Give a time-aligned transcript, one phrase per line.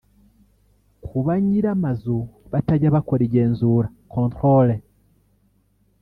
[1.05, 2.15] kuba nyiri amazu
[2.51, 4.73] batajya bakora igenzura(Controle)